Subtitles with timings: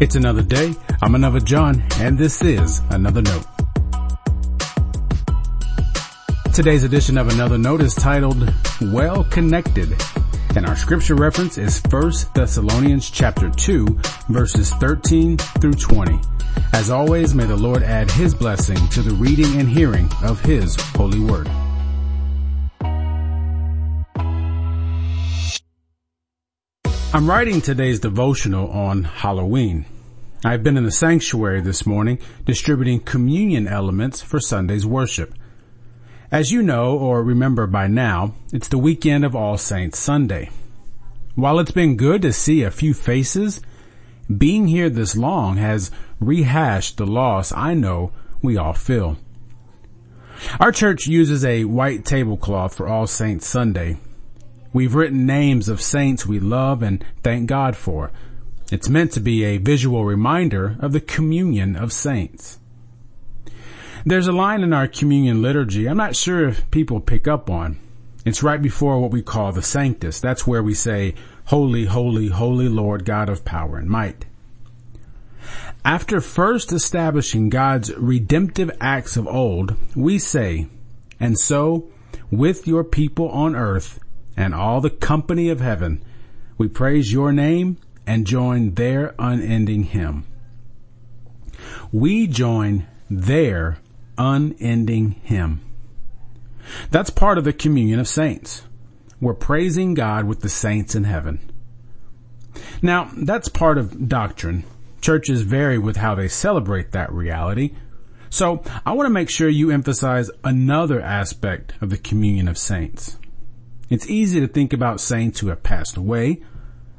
[0.00, 0.74] It's another day.
[1.00, 3.44] I'm another John, and this is another note.
[6.52, 9.94] Today's edition of another note is titled Well Connected.
[10.54, 13.86] And our scripture reference is 1 Thessalonians chapter 2
[14.28, 16.20] verses 13 through 20.
[16.72, 20.76] As always, may the Lord add his blessing to the reading and hearing of his
[20.96, 21.48] holy word.
[27.14, 29.84] I'm writing today's devotional on Halloween.
[30.46, 35.34] I've been in the sanctuary this morning distributing communion elements for Sunday's worship.
[36.30, 40.48] As you know or remember by now, it's the weekend of All Saints Sunday.
[41.34, 43.60] While it's been good to see a few faces,
[44.34, 49.18] being here this long has rehashed the loss I know we all feel.
[50.58, 53.98] Our church uses a white tablecloth for All Saints Sunday
[54.72, 58.10] We've written names of saints we love and thank God for.
[58.70, 62.58] It's meant to be a visual reminder of the communion of saints.
[64.06, 67.78] There's a line in our communion liturgy I'm not sure if people pick up on.
[68.24, 70.20] It's right before what we call the Sanctus.
[70.20, 71.14] That's where we say,
[71.46, 74.24] Holy, holy, holy Lord God of power and might.
[75.84, 80.68] After first establishing God's redemptive acts of old, we say,
[81.18, 81.90] and so
[82.30, 83.98] with your people on earth,
[84.36, 86.02] and all the company of heaven,
[86.58, 90.24] we praise your name and join their unending hymn.
[91.92, 93.78] We join their
[94.18, 95.60] unending hymn.
[96.90, 98.62] That's part of the communion of saints.
[99.20, 101.50] We're praising God with the saints in heaven.
[102.80, 104.64] Now, that's part of doctrine.
[105.00, 107.72] Churches vary with how they celebrate that reality.
[108.30, 113.18] So I want to make sure you emphasize another aspect of the communion of saints.
[113.92, 116.40] It's easy to think about saints who have passed away.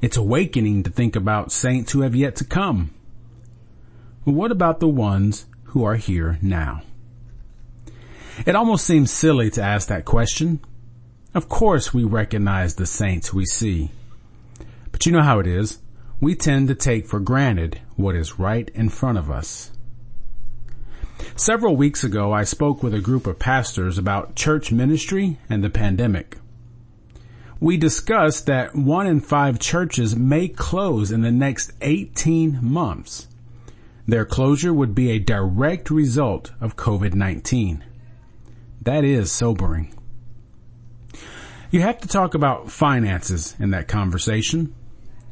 [0.00, 2.94] It's awakening to think about saints who have yet to come.
[4.24, 6.82] But what about the ones who are here now?
[8.46, 10.60] It almost seems silly to ask that question.
[11.34, 13.90] Of course we recognize the saints we see.
[14.92, 15.80] But you know how it is.
[16.20, 19.72] We tend to take for granted what is right in front of us.
[21.34, 25.68] Several weeks ago, I spoke with a group of pastors about church ministry and the
[25.68, 26.38] pandemic
[27.60, 33.28] we discussed that one in five churches may close in the next 18 months.
[34.06, 37.82] Their closure would be a direct result of COVID-19.
[38.82, 39.92] That is sobering.
[41.70, 44.74] You have to talk about finances in that conversation.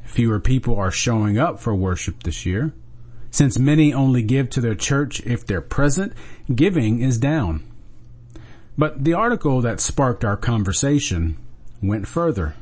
[0.02, 2.72] Fewer people are showing up for worship this year.
[3.30, 6.14] Since many only give to their church if they're present,
[6.52, 7.64] giving is down.
[8.76, 11.36] But the article that sparked our conversation
[11.82, 12.54] went further.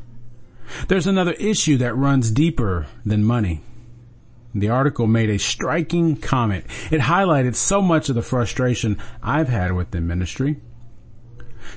[0.89, 3.63] There's another issue that runs deeper than money.
[4.55, 6.65] The article made a striking comment.
[6.91, 10.57] It highlighted so much of the frustration I've had with the ministry.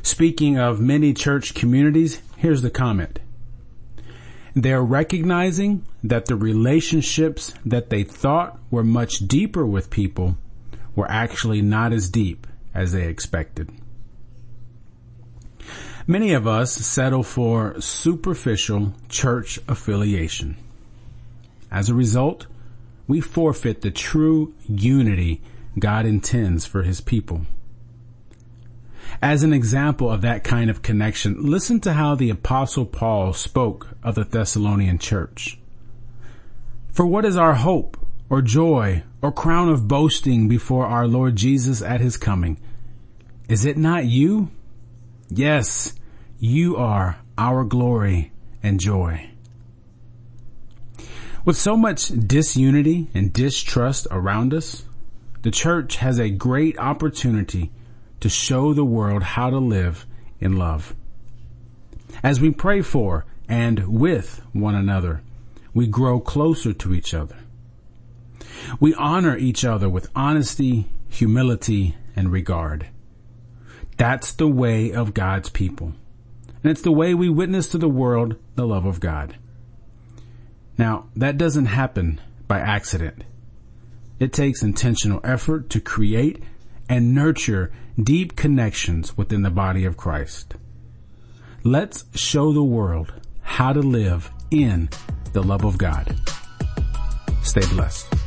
[0.01, 3.19] Speaking of many church communities, here's the comment.
[4.55, 10.37] They're recognizing that the relationships that they thought were much deeper with people
[10.95, 13.69] were actually not as deep as they expected.
[16.07, 20.55] Many of us settle for superficial church affiliation.
[21.71, 22.45] As a result,
[23.07, 25.41] we forfeit the true unity
[25.79, 27.47] God intends for his people.
[29.19, 33.89] As an example of that kind of connection, listen to how the apostle Paul spoke
[34.03, 35.57] of the Thessalonian church.
[36.91, 37.97] For what is our hope
[38.29, 42.57] or joy or crown of boasting before our Lord Jesus at his coming?
[43.49, 44.51] Is it not you?
[45.29, 45.93] Yes,
[46.39, 48.31] you are our glory
[48.61, 49.29] and joy.
[51.43, 54.85] With so much disunity and distrust around us,
[55.41, 57.71] the church has a great opportunity
[58.19, 60.05] to show the world how to live
[60.39, 60.95] in love.
[62.23, 65.21] As we pray for and with one another,
[65.73, 67.37] we grow closer to each other.
[68.79, 72.87] We honor each other with honesty, humility, and regard.
[73.97, 75.93] That's the way of God's people.
[76.63, 79.37] And it's the way we witness to the world the love of God.
[80.77, 83.23] Now, that doesn't happen by accident.
[84.19, 86.43] It takes intentional effort to create
[86.89, 87.71] and nurture
[88.01, 90.55] deep connections within the body of Christ.
[91.63, 94.89] Let's show the world how to live in
[95.33, 96.15] the love of God.
[97.41, 98.24] Stay blessed.